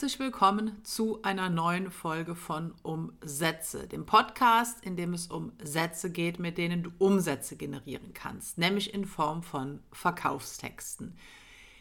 [0.00, 6.10] herzlich willkommen zu einer neuen Folge von Umsätze, dem Podcast, in dem es um Sätze
[6.10, 11.18] geht, mit denen du Umsätze generieren kannst, nämlich in Form von Verkaufstexten.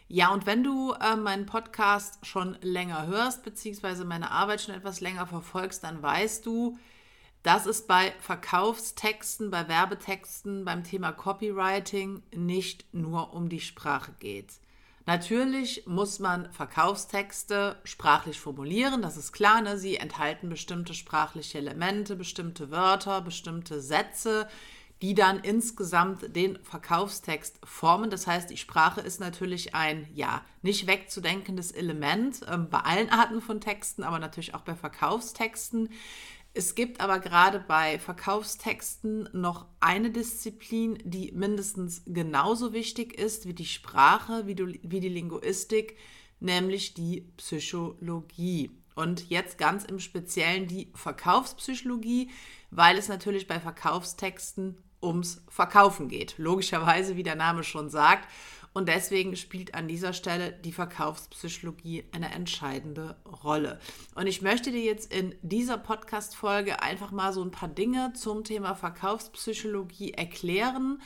[0.09, 4.99] Ja, und wenn du äh, meinen Podcast schon länger hörst, beziehungsweise meine Arbeit schon etwas
[4.99, 6.77] länger verfolgst, dann weißt du,
[7.41, 14.59] dass es bei Verkaufstexten, bei Werbetexten, beim Thema Copywriting nicht nur um die Sprache geht.
[15.09, 19.59] Natürlich muss man Verkaufstexte sprachlich formulieren, das ist klar.
[19.59, 19.75] Ne?
[19.79, 24.47] Sie enthalten bestimmte sprachliche Elemente, bestimmte Wörter, bestimmte Sätze,
[25.01, 28.11] die dann insgesamt den Verkaufstext formen.
[28.11, 33.41] Das heißt, die Sprache ist natürlich ein, ja, nicht wegzudenkendes Element äh, bei allen Arten
[33.41, 35.89] von Texten, aber natürlich auch bei Verkaufstexten.
[36.53, 43.53] Es gibt aber gerade bei Verkaufstexten noch eine Disziplin, die mindestens genauso wichtig ist wie
[43.53, 45.97] die Sprache, wie, du, wie die Linguistik,
[46.39, 48.71] nämlich die Psychologie.
[48.95, 52.31] Und jetzt ganz im Speziellen die Verkaufspsychologie,
[52.71, 56.37] weil es natürlich bei Verkaufstexten ums Verkaufen geht.
[56.37, 58.27] Logischerweise, wie der Name schon sagt.
[58.73, 63.79] Und deswegen spielt an dieser Stelle die Verkaufspsychologie eine entscheidende Rolle.
[64.15, 68.43] Und ich möchte dir jetzt in dieser Podcast-Folge einfach mal so ein paar Dinge zum
[68.43, 71.01] Thema Verkaufspsychologie erklären,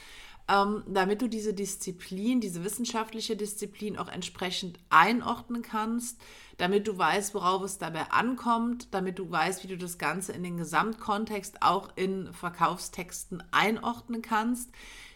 [0.50, 6.20] ähm, damit du diese Disziplin, diese wissenschaftliche Disziplin auch entsprechend einordnen kannst,
[6.58, 10.44] damit du weißt, worauf es dabei ankommt, damit du weißt, wie du das Ganze in
[10.44, 14.70] den Gesamtkontext auch in Verkaufstexten einordnen kannst.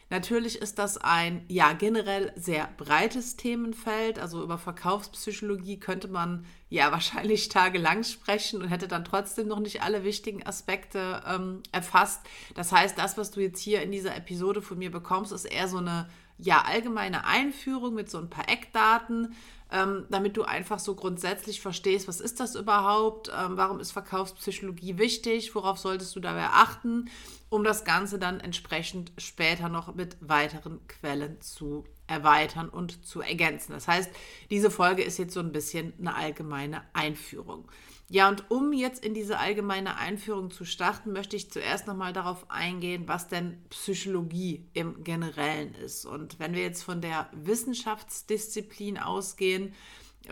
[0.10, 4.20] Natürlich ist das ein ja generell sehr breites Themenfeld.
[4.20, 9.84] Also über Verkaufspsychologie könnte man ja wahrscheinlich tagelang sprechen und hätte dann trotzdem noch nicht
[9.84, 12.22] alle wichtigen Aspekte ähm, erfasst.
[12.56, 15.68] Das heißt, das, was du jetzt hier in dieser Episode von mir bekommst, ist eher
[15.68, 19.34] so eine ja allgemeine Einführung mit so ein paar Eckdaten
[19.72, 24.98] ähm, damit du einfach so grundsätzlich verstehst, was ist das überhaupt, ähm, warum ist Verkaufspsychologie
[24.98, 27.10] wichtig, worauf solltest du dabei achten,
[27.50, 33.74] um das Ganze dann entsprechend später noch mit weiteren Quellen zu erweitern und zu ergänzen.
[33.74, 34.10] Das heißt,
[34.50, 37.70] diese Folge ist jetzt so ein bisschen eine allgemeine Einführung.
[38.10, 42.50] Ja, und um jetzt in diese allgemeine Einführung zu starten, möchte ich zuerst nochmal darauf
[42.50, 46.06] eingehen, was denn Psychologie im Generellen ist.
[46.06, 49.57] Und wenn wir jetzt von der Wissenschaftsdisziplin ausgehen,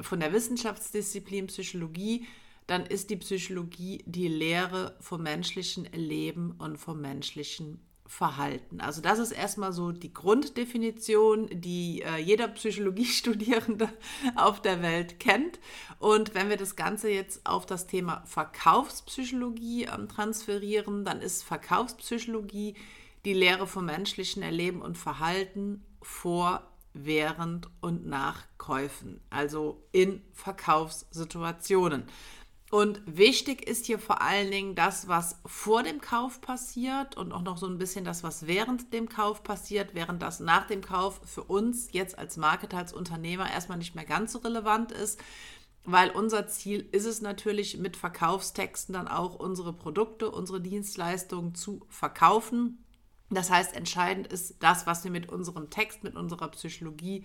[0.01, 2.27] von der Wissenschaftsdisziplin Psychologie,
[2.67, 8.81] dann ist die Psychologie die Lehre vom menschlichen Leben und vom menschlichen Verhalten.
[8.81, 13.89] Also das ist erstmal so die Grunddefinition, die äh, jeder Psychologiestudierende
[14.35, 15.59] auf der Welt kennt.
[15.97, 22.75] Und wenn wir das Ganze jetzt auf das Thema Verkaufspsychologie ähm, transferieren, dann ist Verkaufspsychologie
[23.25, 26.61] die Lehre vom menschlichen Erleben und Verhalten vor,
[26.95, 32.05] während und nach Käufen, also in Verkaufssituationen.
[32.71, 37.43] Und wichtig ist hier vor allen Dingen das, was vor dem Kauf passiert und auch
[37.43, 41.21] noch so ein bisschen das, was während dem Kauf passiert, während das nach dem Kauf
[41.25, 45.21] für uns jetzt als Marketer, als Unternehmer erstmal nicht mehr ganz so relevant ist,
[45.83, 51.85] weil unser Ziel ist es natürlich mit Verkaufstexten dann auch unsere Produkte, unsere Dienstleistungen zu
[51.89, 52.83] verkaufen.
[53.35, 57.23] Das heißt, entscheidend ist das, was wir mit unserem Text, mit unserer Psychologie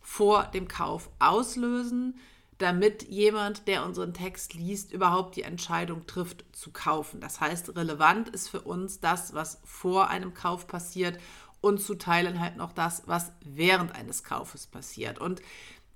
[0.00, 2.18] vor dem Kauf auslösen
[2.62, 7.20] damit jemand, der unseren Text liest, überhaupt die Entscheidung trifft zu kaufen.
[7.20, 11.18] Das heißt, relevant ist für uns das, was vor einem Kauf passiert
[11.60, 15.18] und zu teilen halt noch das, was während eines Kaufes passiert.
[15.18, 15.42] Und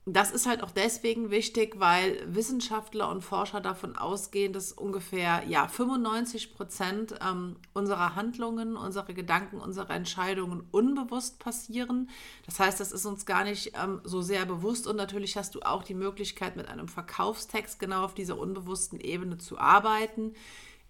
[0.09, 5.67] das ist halt auch deswegen wichtig, weil Wissenschaftler und Forscher davon ausgehen, dass ungefähr ja,
[5.67, 12.09] 95 Prozent ähm, unserer Handlungen, unserer Gedanken, unserer Entscheidungen unbewusst passieren.
[12.47, 15.63] Das heißt, das ist uns gar nicht ähm, so sehr bewusst und natürlich hast du
[15.63, 20.35] auch die Möglichkeit, mit einem Verkaufstext genau auf dieser unbewussten Ebene zu arbeiten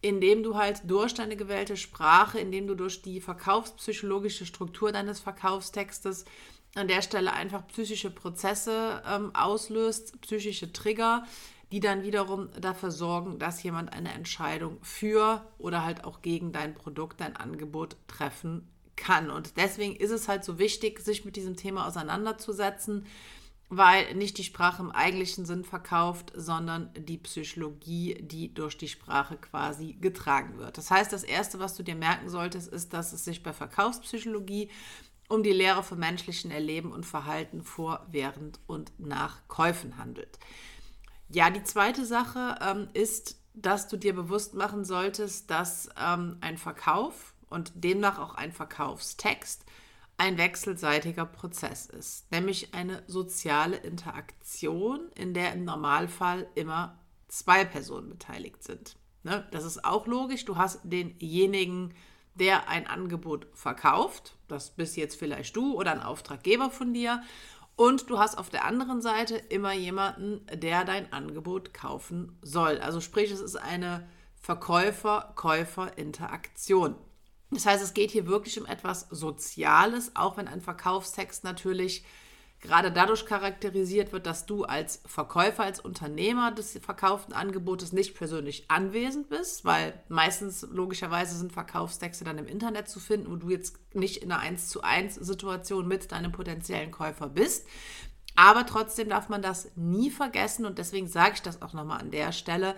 [0.03, 6.27] indem du halt durch deine gewählte Sprache, indem du durch die verkaufspsychologische Struktur deines Verkaufstextes
[6.75, 11.25] an der Stelle einfach psychische Prozesse ähm, auslöst, psychische Trigger,
[11.73, 16.75] die dann wiederum dafür sorgen, dass jemand eine Entscheidung für oder halt auch gegen dein
[16.75, 19.31] Produkt, dein Angebot treffen kann.
[19.31, 23.07] Und deswegen ist es halt so wichtig, sich mit diesem Thema auseinanderzusetzen,
[23.69, 29.37] weil nicht die Sprache im eigentlichen Sinn verkauft, sondern die Psychologie, die durch die Sprache
[29.37, 30.79] quasi getragen wird.
[30.79, 34.71] Das heißt, das Erste, was du dir merken solltest, ist, dass es sich bei Verkaufspsychologie
[35.29, 40.39] um die Lehre vom menschlichen Erleben und Verhalten vor, während und nach Käufen handelt.
[41.29, 46.59] Ja, die zweite Sache ähm, ist, dass du dir bewusst machen solltest, dass ähm, ein
[46.59, 49.65] Verkauf und demnach auch ein Verkaufstext
[50.19, 56.99] ein wechselseitiger Prozess ist, nämlich eine soziale Interaktion, in der im Normalfall immer
[57.29, 58.97] zwei Personen beteiligt sind.
[59.25, 59.47] Ne?
[59.51, 60.45] Das ist auch logisch.
[60.45, 61.93] Du hast denjenigen,
[62.39, 67.23] der ein Angebot verkauft, das bist jetzt vielleicht du oder ein Auftraggeber von dir,
[67.77, 72.79] und du hast auf der anderen Seite immer jemanden, der dein Angebot kaufen soll.
[72.79, 74.09] Also sprich, es ist eine
[74.41, 76.95] Verkäufer-Käufer-Interaktion.
[77.51, 82.07] Das heißt, es geht hier wirklich um etwas Soziales, auch wenn ein Verkaufstext natürlich
[82.67, 88.71] gerade dadurch charakterisiert wird, dass du als Verkäufer, als Unternehmer des verkauften Angebotes nicht persönlich
[88.71, 93.79] anwesend bist, weil meistens logischerweise sind Verkaufstexte dann im Internet zu finden, wo du jetzt
[93.95, 97.67] nicht in einer 1 zu 1 Situation mit deinem potenziellen Käufer bist.
[98.35, 102.11] Aber trotzdem darf man das nie vergessen und deswegen sage ich das auch nochmal an
[102.11, 102.75] der Stelle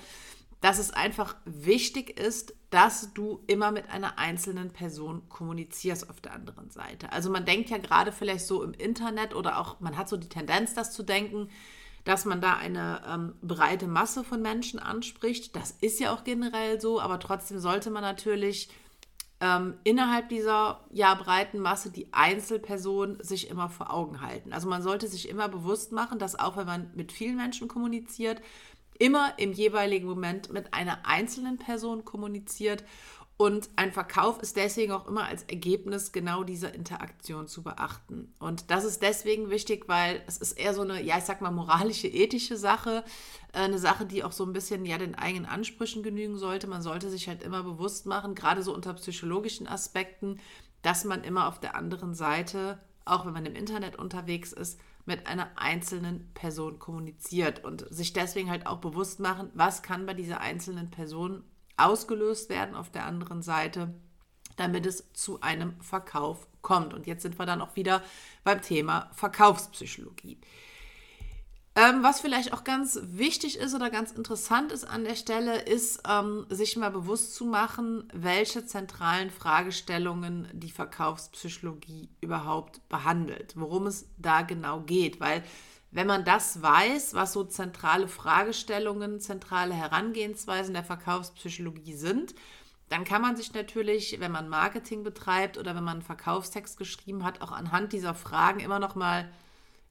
[0.61, 6.35] dass es einfach wichtig ist, dass du immer mit einer einzelnen Person kommunizierst auf der
[6.35, 7.13] anderen Seite.
[7.13, 10.29] Also man denkt ja gerade vielleicht so im Internet oder auch man hat so die
[10.29, 11.49] Tendenz, das zu denken,
[12.05, 15.57] dass man da eine ähm, breite Masse von Menschen anspricht.
[15.57, 18.69] Das ist ja auch generell so, aber trotzdem sollte man natürlich
[19.41, 24.53] ähm, innerhalb dieser ja, breiten Masse die Einzelperson sich immer vor Augen halten.
[24.53, 28.43] Also man sollte sich immer bewusst machen, dass auch wenn man mit vielen Menschen kommuniziert,
[28.99, 32.85] immer im jeweiligen Moment mit einer einzelnen Person kommuniziert.
[33.41, 38.35] Und ein Verkauf ist deswegen auch immer als Ergebnis genau dieser Interaktion zu beachten.
[38.41, 41.53] Und das ist deswegen wichtig, weil es ist eher so eine, ja, ich sag mal,
[41.53, 43.05] moralische, ethische Sache.
[43.53, 46.67] Äh, eine Sache, die auch so ein bisschen ja den eigenen Ansprüchen genügen sollte.
[46.67, 50.41] Man sollte sich halt immer bewusst machen, gerade so unter psychologischen Aspekten,
[50.83, 55.27] dass man immer auf der anderen Seite, auch wenn man im Internet unterwegs ist, mit
[55.27, 60.41] einer einzelnen Person kommuniziert und sich deswegen halt auch bewusst machen, was kann bei dieser
[60.41, 61.43] einzelnen Person
[61.77, 63.95] ausgelöst werden auf der anderen Seite,
[64.57, 66.93] damit es zu einem Verkauf kommt.
[66.93, 68.03] Und jetzt sind wir dann auch wieder
[68.45, 70.39] beim Thema Verkaufspsychologie.
[71.79, 76.03] Ähm, was vielleicht auch ganz wichtig ist oder ganz interessant ist an der Stelle, ist,
[76.09, 84.09] ähm, sich mal bewusst zu machen, welche zentralen Fragestellungen die Verkaufspsychologie überhaupt behandelt, worum es
[84.19, 85.21] da genau geht.
[85.21, 85.45] Weil
[85.93, 92.35] wenn man das weiß, was so zentrale Fragestellungen, zentrale Herangehensweisen der Verkaufspsychologie sind,
[92.89, 97.23] dann kann man sich natürlich, wenn man Marketing betreibt oder wenn man einen Verkaufstext geschrieben
[97.23, 99.31] hat, auch anhand dieser Fragen immer noch mal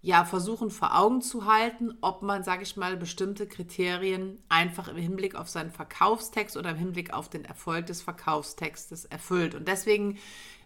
[0.02, 4.98] ja, versuchen vor Augen zu halten, ob man, sage ich mal, bestimmte Kriterien einfach im
[4.98, 9.56] Hinblick auf seinen Verkaufstext oder im Hinblick auf den Erfolg des Verkaufstextes erfüllt.
[9.56, 10.18] Und deswegen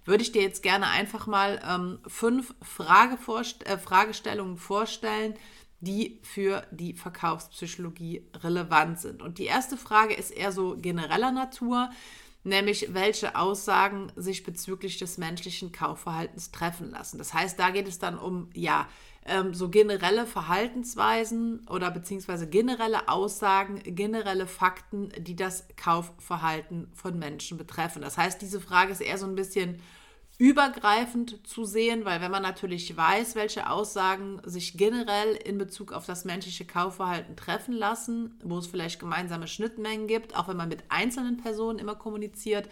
[0.04, 3.18] würde ich dir jetzt gerne einfach mal ähm, fünf Frage
[3.66, 5.36] äh, Fragestellungen vorstellen,
[5.80, 9.22] die für die Verkaufspsychologie relevant sind.
[9.22, 11.90] Und die erste Frage ist eher so genereller Natur
[12.44, 17.18] nämlich welche Aussagen sich bezüglich des menschlichen Kaufverhaltens treffen lassen.
[17.18, 18.88] Das heißt, da geht es dann um, ja,
[19.26, 27.58] ähm, so generelle Verhaltensweisen oder beziehungsweise generelle Aussagen, generelle Fakten, die das Kaufverhalten von Menschen
[27.58, 28.02] betreffen.
[28.02, 29.80] Das heißt, diese Frage ist eher so ein bisschen
[30.42, 36.08] übergreifend zu sehen, weil wenn man natürlich weiß, welche Aussagen sich generell in Bezug auf
[36.08, 40.84] das menschliche Kaufverhalten treffen lassen, wo es vielleicht gemeinsame Schnittmengen gibt, auch wenn man mit
[40.90, 42.68] einzelnen Personen immer kommuniziert,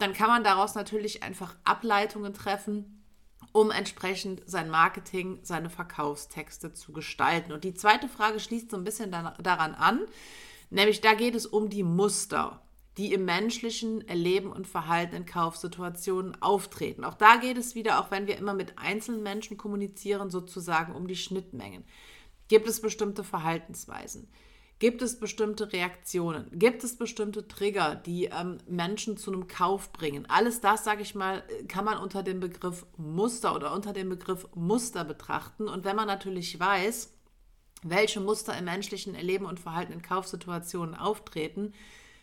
[0.00, 3.04] dann kann man daraus natürlich einfach Ableitungen treffen,
[3.52, 7.52] um entsprechend sein Marketing, seine Verkaufstexte zu gestalten.
[7.52, 10.00] Und die zweite Frage schließt so ein bisschen daran an,
[10.70, 12.63] nämlich da geht es um die Muster
[12.96, 17.04] die im menschlichen Erleben und Verhalten in Kaufsituationen auftreten.
[17.04, 21.08] Auch da geht es wieder, auch wenn wir immer mit einzelnen Menschen kommunizieren, sozusagen um
[21.08, 21.84] die Schnittmengen.
[22.48, 24.28] Gibt es bestimmte Verhaltensweisen?
[24.78, 26.46] Gibt es bestimmte Reaktionen?
[26.52, 30.26] Gibt es bestimmte Trigger, die ähm, Menschen zu einem Kauf bringen?
[30.28, 34.46] Alles das, sage ich mal, kann man unter dem Begriff Muster oder unter dem Begriff
[34.54, 35.68] Muster betrachten.
[35.68, 37.12] Und wenn man natürlich weiß,
[37.82, 41.72] welche Muster im menschlichen Erleben und Verhalten in Kaufsituationen auftreten,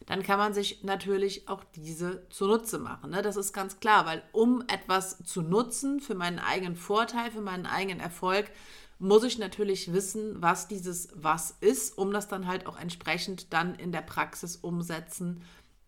[0.05, 3.11] dann kann man sich natürlich auch diese zunutze machen.
[3.11, 3.21] Ne?
[3.21, 7.65] Das ist ganz klar, weil um etwas zu nutzen für meinen eigenen Vorteil, für meinen
[7.65, 8.51] eigenen Erfolg,
[8.99, 13.73] muss ich natürlich wissen, was dieses Was ist, um das dann halt auch entsprechend dann
[13.75, 15.41] in der Praxis umsetzen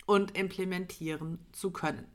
[0.06, 2.06] und implementieren zu können.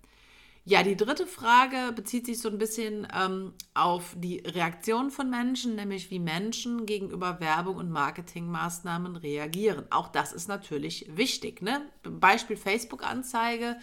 [0.69, 5.77] Ja, die dritte Frage bezieht sich so ein bisschen ähm, auf die Reaktion von Menschen,
[5.77, 9.87] nämlich wie Menschen gegenüber Werbung und Marketingmaßnahmen reagieren.
[9.89, 11.63] Auch das ist natürlich wichtig.
[11.63, 11.81] Ne?
[12.03, 13.79] Beispiel Facebook-Anzeige.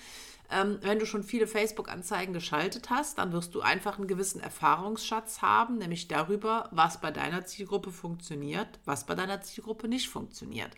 [0.51, 5.41] Ähm, wenn du schon viele Facebook-Anzeigen geschaltet hast, dann wirst du einfach einen gewissen Erfahrungsschatz
[5.41, 10.69] haben, nämlich darüber, was bei deiner Zielgruppe funktioniert, was bei deiner Zielgruppe nicht funktioniert.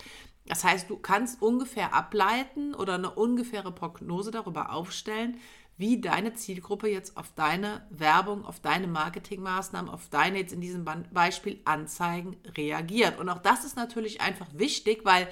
[0.46, 5.38] Das heißt, du kannst ungefähr ableiten oder eine ungefähre Prognose darüber aufstellen,
[5.78, 10.86] wie deine Zielgruppe jetzt auf deine Werbung, auf deine Marketingmaßnahmen, auf deine jetzt in diesem
[11.14, 13.20] Beispiel Anzeigen reagiert.
[13.20, 15.28] Und auch das ist natürlich einfach wichtig, weil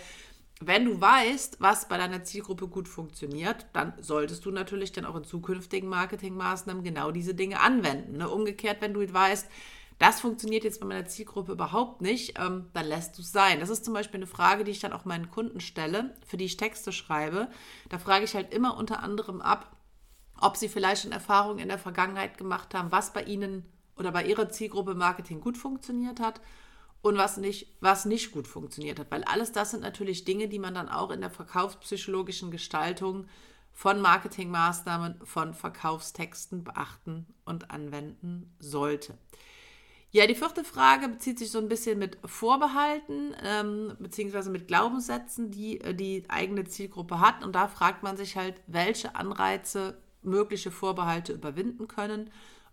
[0.62, 5.16] wenn du weißt, was bei deiner Zielgruppe gut funktioniert, dann solltest du natürlich dann auch
[5.16, 8.18] in zukünftigen Marketingmaßnahmen genau diese Dinge anwenden.
[8.18, 8.30] Ne?
[8.30, 9.50] Umgekehrt, wenn du weißt,
[9.98, 13.60] das funktioniert jetzt bei meiner Zielgruppe überhaupt nicht, ähm, dann lässt du es sein.
[13.60, 16.46] Das ist zum Beispiel eine Frage, die ich dann auch meinen Kunden stelle, für die
[16.46, 17.50] ich Texte schreibe.
[17.90, 19.75] Da frage ich halt immer unter anderem ab,
[20.40, 23.66] ob sie vielleicht schon Erfahrungen in der Vergangenheit gemacht haben, was bei ihnen
[23.98, 26.42] oder bei ihrer Zielgruppe Marketing gut funktioniert hat
[27.02, 29.12] und was nicht, was nicht gut funktioniert hat.
[29.12, 33.28] Weil alles das sind natürlich Dinge, die man dann auch in der verkaufspsychologischen Gestaltung
[33.72, 39.18] von Marketingmaßnahmen, von Verkaufstexten beachten und anwenden sollte.
[40.12, 45.52] Ja, die vierte Frage bezieht sich so ein bisschen mit Vorbehalten ähm, beziehungsweise mit Glaubenssätzen,
[45.52, 47.44] die äh, die eigene Zielgruppe hat.
[47.44, 52.30] Und da fragt man sich halt, welche Anreize mögliche Vorbehalte überwinden können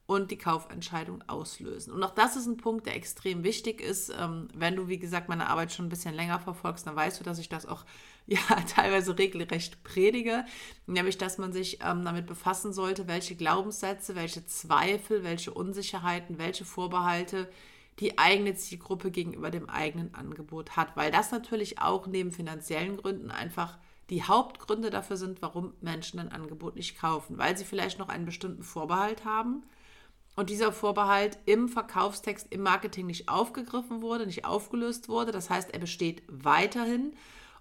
[0.07, 1.93] und die Kaufentscheidung auslösen.
[1.93, 4.13] Und auch das ist ein Punkt, der extrem wichtig ist.
[4.19, 7.25] Ähm, wenn du, wie gesagt, meine Arbeit schon ein bisschen länger verfolgst, dann weißt du,
[7.25, 7.85] dass ich das auch
[8.27, 8.41] ja,
[8.75, 10.45] teilweise regelrecht predige,
[10.87, 16.65] nämlich dass man sich ähm, damit befassen sollte, welche Glaubenssätze, welche Zweifel, welche Unsicherheiten, welche
[16.65, 17.49] Vorbehalte
[17.99, 23.31] die eigene Zielgruppe gegenüber dem eigenen Angebot hat, weil das natürlich auch neben finanziellen Gründen
[23.31, 23.79] einfach
[24.13, 28.27] die Hauptgründe dafür sind, warum Menschen ein Angebot nicht kaufen, weil sie vielleicht noch einen
[28.27, 29.63] bestimmten Vorbehalt haben
[30.37, 35.33] und dieser Vorbehalt im Verkaufstext, im Marketing nicht aufgegriffen wurde, nicht aufgelöst wurde.
[35.33, 37.15] Das heißt, er besteht weiterhin.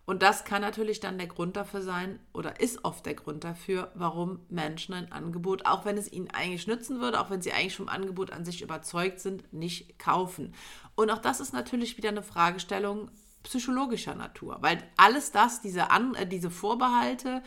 [0.06, 3.90] Und das kann natürlich dann der Grund dafür sein oder ist oft der Grund dafür,
[3.94, 7.78] warum Menschen ein Angebot, auch wenn es ihnen eigentlich nützen würde, auch wenn sie eigentlich
[7.78, 10.54] vom Angebot an sich überzeugt sind, nicht kaufen.
[10.96, 13.10] Und auch das ist natürlich wieder eine Fragestellung
[13.44, 17.44] psychologischer Natur, weil alles das, diese, An äh, diese Vorbehalte,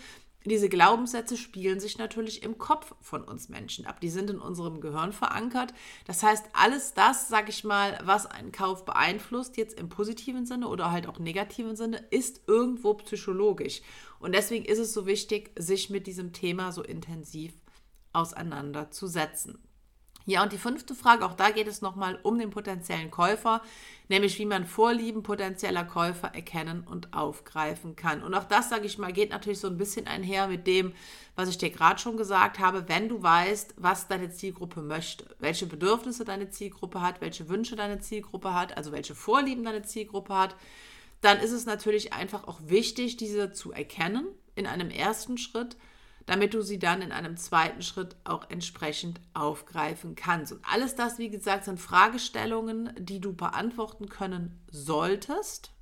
[0.46, 4.00] diese Glaubenssätze spielen sich natürlich im Kopf von uns Menschen ab.
[4.00, 5.72] Die sind in unserem Gehirn verankert.
[6.06, 10.68] Das heißt, alles das, sag ich mal, was einen Kauf beeinflusst, jetzt im positiven Sinne
[10.68, 13.80] oder halt auch negativen Sinne, ist irgendwo psychologisch.
[14.18, 17.54] Und deswegen ist es so wichtig, sich mit diesem Thema so intensiv
[18.12, 19.58] auseinanderzusetzen.
[20.26, 23.60] Ja, und die fünfte Frage, auch da geht es nochmal um den potenziellen Käufer,
[24.08, 28.22] nämlich wie man Vorlieben potenzieller Käufer erkennen und aufgreifen kann.
[28.22, 30.94] Und auch das, sage ich mal, geht natürlich so ein bisschen einher mit dem,
[31.36, 35.66] was ich dir gerade schon gesagt habe, wenn du weißt, was deine Zielgruppe möchte, welche
[35.66, 40.56] Bedürfnisse deine Zielgruppe hat, welche Wünsche deine Zielgruppe hat, also welche Vorlieben deine Zielgruppe hat,
[41.20, 45.76] dann ist es natürlich einfach auch wichtig, diese zu erkennen in einem ersten Schritt
[46.26, 50.52] damit du sie dann in einem zweiten Schritt auch entsprechend aufgreifen kannst.
[50.52, 55.72] Und alles das, wie gesagt, sind Fragestellungen, die du beantworten können solltest,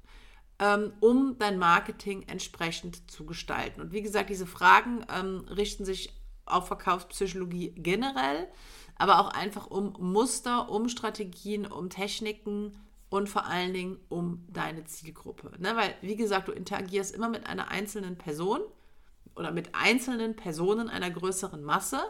[0.58, 3.80] ähm, um dein Marketing entsprechend zu gestalten.
[3.80, 6.12] Und wie gesagt, diese Fragen ähm, richten sich
[6.44, 8.49] auf Verkaufspsychologie generell,
[8.96, 12.72] aber auch einfach um Muster, um Strategien, um Techniken
[13.11, 15.52] und vor allen Dingen um deine Zielgruppe.
[15.58, 15.76] Ne?
[15.76, 18.61] Weil, wie gesagt, du interagierst immer mit einer einzelnen Person
[19.37, 22.01] oder mit einzelnen Personen einer größeren Masse.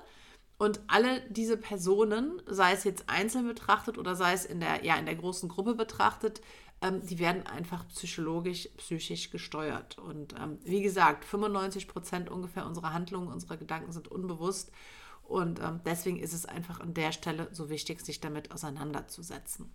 [0.59, 4.97] Und alle diese Personen, sei es jetzt einzeln betrachtet oder sei es in der, ja,
[4.97, 6.41] in der großen Gruppe betrachtet,
[6.83, 9.99] ähm, die werden einfach psychologisch, psychisch gesteuert.
[9.99, 14.71] Und ähm, wie gesagt, 95 Prozent ungefähr unserer Handlungen, unserer Gedanken sind unbewusst.
[15.23, 19.73] Und ähm, deswegen ist es einfach an der Stelle so wichtig, sich damit auseinanderzusetzen.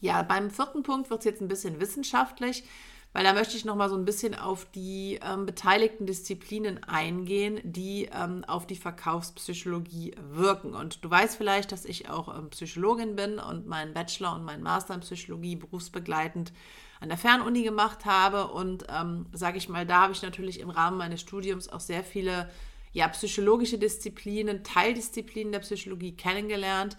[0.00, 2.64] Ja, beim vierten Punkt wird es jetzt ein bisschen wissenschaftlich
[3.12, 7.60] weil da möchte ich noch mal so ein bisschen auf die ähm, beteiligten Disziplinen eingehen,
[7.64, 10.74] die ähm, auf die Verkaufspsychologie wirken.
[10.74, 14.62] Und du weißt vielleicht, dass ich auch ähm, Psychologin bin und meinen Bachelor und meinen
[14.62, 16.52] Master in Psychologie berufsbegleitend
[17.00, 18.46] an der Fernuni gemacht habe.
[18.48, 22.04] Und ähm, sage ich mal, da habe ich natürlich im Rahmen meines Studiums auch sehr
[22.04, 22.48] viele
[22.92, 26.96] ja, psychologische Disziplinen, Teildisziplinen der Psychologie kennengelernt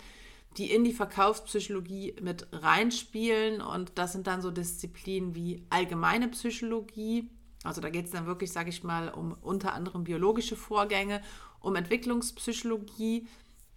[0.57, 3.61] die in die Verkaufspsychologie mit reinspielen.
[3.61, 7.29] Und das sind dann so Disziplinen wie allgemeine Psychologie.
[7.63, 11.21] Also da geht es dann wirklich, sage ich mal, um unter anderem biologische Vorgänge,
[11.59, 13.27] um Entwicklungspsychologie.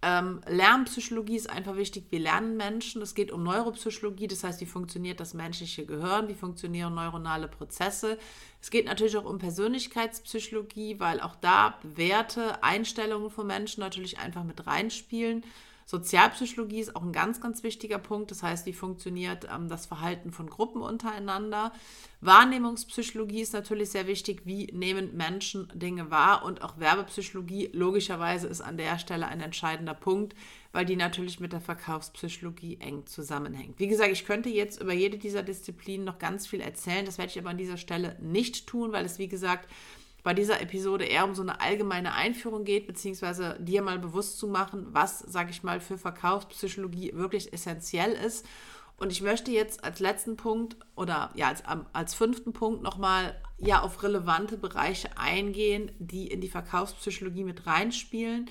[0.01, 2.07] Ähm, Lernpsychologie ist einfach wichtig.
[2.11, 3.01] Wie lernen Menschen?
[3.01, 8.17] Es geht um Neuropsychologie, das heißt, wie funktioniert das menschliche Gehirn, wie funktionieren neuronale Prozesse.
[8.61, 14.43] Es geht natürlich auch um Persönlichkeitspsychologie, weil auch da Werte, Einstellungen von Menschen natürlich einfach
[14.43, 15.43] mit reinspielen.
[15.85, 18.31] Sozialpsychologie ist auch ein ganz, ganz wichtiger Punkt.
[18.31, 21.71] Das heißt, wie funktioniert ähm, das Verhalten von Gruppen untereinander.
[22.21, 24.41] Wahrnehmungspsychologie ist natürlich sehr wichtig.
[24.45, 26.43] Wie nehmen Menschen Dinge wahr?
[26.43, 30.35] Und auch Werbepsychologie, logischerweise, ist an der Stelle ein entscheidender Punkt,
[30.71, 33.77] weil die natürlich mit der Verkaufspsychologie eng zusammenhängt.
[33.77, 37.05] Wie gesagt, ich könnte jetzt über jede dieser Disziplinen noch ganz viel erzählen.
[37.05, 39.69] Das werde ich aber an dieser Stelle nicht tun, weil es, wie gesagt,
[40.25, 44.47] bei dieser Episode eher um so eine allgemeine Einführung geht, beziehungsweise dir mal bewusst zu
[44.47, 48.43] machen, was, sage ich mal, für Verkaufspsychologie wirklich essentiell ist.
[48.97, 51.61] Und ich möchte jetzt als letzten Punkt oder ja, als,
[51.93, 58.49] als fünften Punkt nochmal ja auf relevante Bereiche eingehen, die in die Verkaufspsychologie mit reinspielen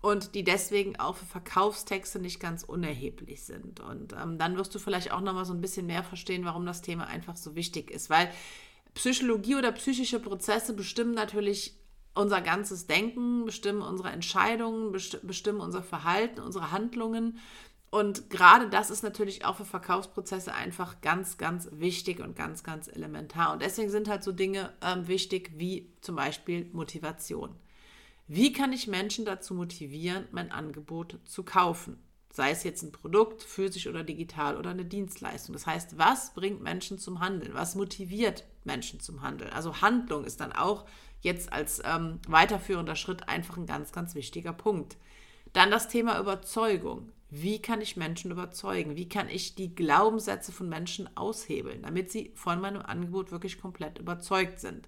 [0.00, 3.78] und die deswegen auch für Verkaufstexte nicht ganz unerheblich sind.
[3.78, 6.66] Und ähm, dann wirst du vielleicht auch noch mal so ein bisschen mehr verstehen, warum
[6.66, 8.28] das Thema einfach so wichtig ist, weil
[8.94, 11.76] Psychologie oder psychische Prozesse bestimmen natürlich
[12.14, 17.38] unser ganzes Denken, bestimmen unsere Entscheidungen, bestimmen unser Verhalten, unsere Handlungen.
[17.90, 22.88] Und gerade das ist natürlich auch für Verkaufsprozesse einfach ganz, ganz wichtig und ganz, ganz
[22.88, 23.52] elementar.
[23.52, 27.54] Und deswegen sind halt so Dinge ähm, wichtig wie zum Beispiel Motivation.
[28.26, 32.02] Wie kann ich Menschen dazu motivieren, mein Angebot zu kaufen?
[32.32, 35.52] Sei es jetzt ein Produkt, physisch oder digital oder eine Dienstleistung.
[35.52, 37.54] Das heißt, was bringt Menschen zum Handeln?
[37.54, 39.50] Was motiviert Menschen zum Handeln?
[39.52, 40.84] Also Handlung ist dann auch
[41.20, 44.96] jetzt als ähm, weiterführender Schritt einfach ein ganz, ganz wichtiger Punkt.
[45.52, 47.10] Dann das Thema Überzeugung.
[47.30, 48.96] Wie kann ich Menschen überzeugen?
[48.96, 53.98] Wie kann ich die Glaubenssätze von Menschen aushebeln, damit sie von meinem Angebot wirklich komplett
[53.98, 54.86] überzeugt sind?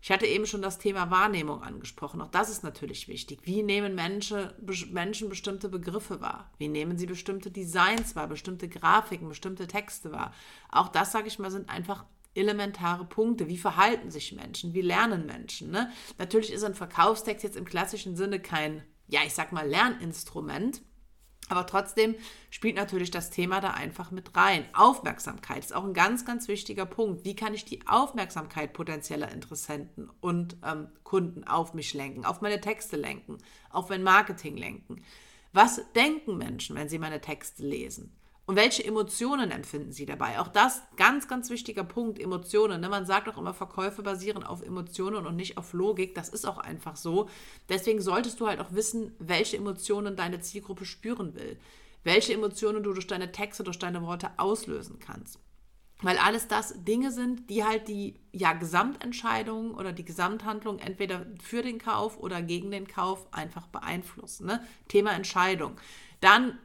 [0.00, 2.20] Ich hatte eben schon das Thema Wahrnehmung angesprochen.
[2.20, 3.40] Auch das ist natürlich wichtig.
[3.44, 4.50] Wie nehmen Menschen,
[4.90, 6.50] Menschen bestimmte Begriffe wahr?
[6.58, 10.34] Wie nehmen sie bestimmte Designs wahr, bestimmte Grafiken, bestimmte Texte wahr?
[10.72, 13.48] Auch das, sage ich mal, sind einfach elementare Punkte.
[13.48, 14.74] Wie verhalten sich Menschen?
[14.74, 15.70] Wie lernen Menschen?
[15.70, 15.90] Ne?
[16.18, 20.82] Natürlich ist ein Verkaufstext jetzt im klassischen Sinne kein, ja, ich sag mal, Lerninstrument.
[21.48, 22.14] Aber trotzdem
[22.50, 24.64] spielt natürlich das Thema da einfach mit rein.
[24.72, 27.24] Aufmerksamkeit ist auch ein ganz, ganz wichtiger Punkt.
[27.24, 32.60] Wie kann ich die Aufmerksamkeit potenzieller Interessenten und ähm, Kunden auf mich lenken, auf meine
[32.60, 33.38] Texte lenken,
[33.70, 35.02] auf mein Marketing lenken?
[35.52, 38.16] Was denken Menschen, wenn sie meine Texte lesen?
[38.44, 40.40] Und welche Emotionen empfinden Sie dabei?
[40.40, 42.80] Auch das ganz, ganz wichtiger Punkt, Emotionen.
[42.80, 42.88] Ne?
[42.88, 46.14] Man sagt auch immer, Verkäufe basieren auf Emotionen und nicht auf Logik.
[46.16, 47.28] Das ist auch einfach so.
[47.68, 51.56] Deswegen solltest du halt auch wissen, welche Emotionen deine Zielgruppe spüren will.
[52.02, 55.38] Welche Emotionen du durch deine Texte, durch deine Worte auslösen kannst.
[56.02, 61.62] Weil alles das Dinge sind, die halt die ja, Gesamtentscheidung oder die Gesamthandlung entweder für
[61.62, 64.46] den Kauf oder gegen den Kauf einfach beeinflussen.
[64.46, 64.66] Ne?
[64.88, 65.76] Thema Entscheidung.
[66.20, 66.58] Dann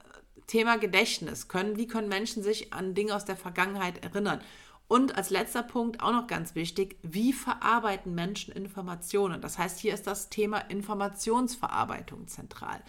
[0.48, 1.48] Thema Gedächtnis.
[1.48, 4.42] Können, wie können Menschen sich an Dinge aus der Vergangenheit erinnern?
[4.88, 9.42] Und als letzter Punkt auch noch ganz wichtig, wie verarbeiten Menschen Informationen?
[9.42, 12.82] Das heißt, hier ist das Thema Informationsverarbeitung zentral.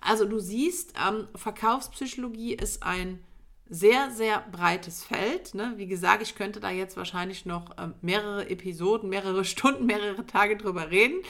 [0.00, 3.24] Also du siehst, ähm, Verkaufspsychologie ist ein
[3.68, 5.54] sehr, sehr breites Feld.
[5.54, 5.74] Ne?
[5.76, 10.56] Wie gesagt, ich könnte da jetzt wahrscheinlich noch ähm, mehrere Episoden, mehrere Stunden, mehrere Tage
[10.56, 11.22] drüber reden.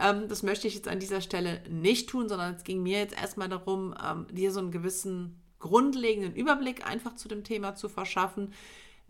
[0.00, 3.20] Ähm, das möchte ich jetzt an dieser Stelle nicht tun, sondern es ging mir jetzt
[3.20, 8.52] erstmal darum, ähm, dir so einen gewissen grundlegenden Überblick einfach zu dem Thema zu verschaffen.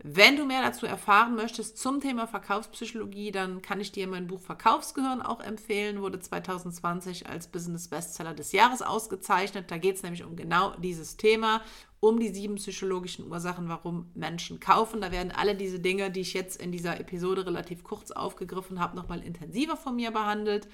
[0.03, 4.39] Wenn du mehr dazu erfahren möchtest zum Thema Verkaufspsychologie, dann kann ich dir mein Buch
[4.39, 6.01] Verkaufsgehirn auch empfehlen.
[6.01, 9.71] Wurde 2020 als Business Bestseller des Jahres ausgezeichnet.
[9.71, 11.61] Da geht es nämlich um genau dieses Thema,
[11.99, 15.01] um die sieben psychologischen Ursachen, warum Menschen kaufen.
[15.01, 18.95] Da werden alle diese Dinge, die ich jetzt in dieser Episode relativ kurz aufgegriffen habe,
[18.95, 20.67] nochmal intensiver von mir behandelt.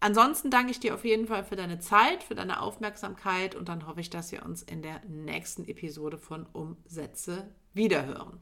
[0.00, 3.86] Ansonsten danke ich dir auf jeden Fall für deine Zeit, für deine Aufmerksamkeit und dann
[3.86, 8.40] hoffe ich, dass wir uns in der nächsten Episode von Umsätze wiederhören.